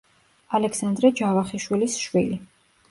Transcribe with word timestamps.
ალექსანდრე 0.59 1.11
ჯავახიშვილის 1.21 2.03
შვილი. 2.07 2.45